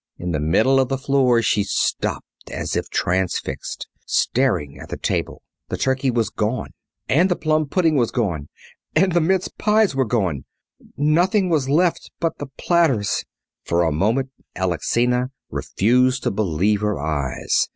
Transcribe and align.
In 0.17 0.31
the 0.31 0.39
middle 0.39 0.79
of 0.79 0.87
the 0.89 0.97
floor 0.97 1.43
she 1.43 1.63
stopped 1.63 2.49
as 2.49 2.75
if 2.75 2.89
transfixed, 2.89 3.87
staring 4.03 4.79
at 4.79 4.89
the 4.89 4.97
table. 4.97 5.43
The 5.69 5.77
turkey 5.77 6.09
was 6.09 6.31
gone. 6.31 6.71
And 7.07 7.29
the 7.29 7.35
plum 7.35 7.67
pudding 7.67 7.97
was 7.97 8.09
gone! 8.09 8.49
And 8.95 9.11
the 9.11 9.21
mince 9.21 9.47
pies 9.47 9.93
were 9.95 10.05
gone! 10.05 10.45
Nothing 10.97 11.49
was 11.49 11.69
left 11.69 12.09
but 12.19 12.39
the 12.39 12.47
platters! 12.57 13.23
For 13.63 13.83
a 13.83 13.91
moment 13.91 14.31
Alexina 14.55 15.29
refused 15.51 16.23
to 16.23 16.31
believe 16.31 16.81
her 16.81 16.99
eyes. 16.99 17.67